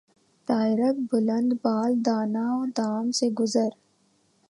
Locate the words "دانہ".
2.05-2.45